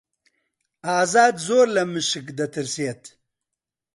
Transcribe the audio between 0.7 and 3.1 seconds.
ئازاد زۆر لە مشک دەترسێت.